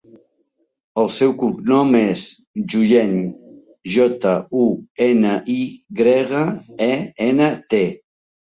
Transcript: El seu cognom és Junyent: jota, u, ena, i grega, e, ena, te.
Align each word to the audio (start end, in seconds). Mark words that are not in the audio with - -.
El 1.01 1.09
seu 1.15 1.33
cognom 1.41 1.91
és 1.99 2.23
Junyent: 2.73 3.13
jota, 3.97 4.33
u, 4.63 4.65
ena, 5.11 5.37
i 5.57 5.61
grega, 6.03 6.43
e, 6.91 6.93
ena, 7.31 7.53
te. 7.77 7.85